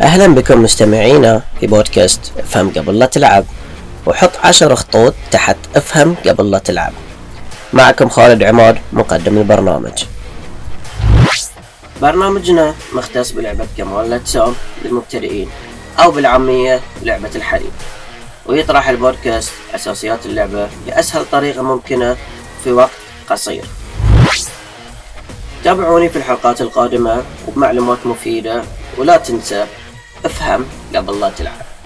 أهلا 0.00 0.34
بكم 0.34 0.62
مستمعينا 0.62 1.42
في 1.60 1.66
بودكاست 1.66 2.32
أفهم 2.38 2.70
قبل 2.70 2.98
لا 2.98 3.06
تلعب. 3.06 3.44
وحط 4.06 4.30
عشر 4.44 4.74
خطوط 4.74 5.14
تحت 5.30 5.56
أفهم 5.76 6.16
قبل 6.26 6.50
لا 6.50 6.58
تلعب. 6.58 6.92
معكم 7.72 8.08
خالد 8.08 8.42
عماد 8.42 8.78
مقدم 8.92 9.38
البرنامج. 9.38 10.04
برنامجنا 12.02 12.74
مختص 12.92 13.30
بلعبة 13.30 13.66
كمال 13.78 14.06
الأجسام 14.06 14.54
للمبتدئين 14.84 15.48
أو 15.98 16.10
بالعامية 16.10 16.80
لعبة 17.02 17.30
الحريم. 17.34 17.72
ويطرح 18.46 18.88
البودكاست 18.88 19.52
أساسيات 19.74 20.26
اللعبة 20.26 20.68
بأسهل 20.86 21.24
طريقة 21.32 21.62
ممكنة 21.62 22.16
في 22.64 22.72
وقت 22.72 22.90
قصير. 23.30 23.64
تابعوني 25.64 26.08
في 26.08 26.16
الحلقات 26.16 26.60
القادمة 26.60 27.22
وبمعلومات 27.48 27.98
مفيدة 28.04 28.62
ولا 28.98 29.16
تنسى 29.16 29.66
أفهم. 30.24 30.64
قبل 30.94 31.20
لا 31.20 31.30
تلعب. 31.30 31.77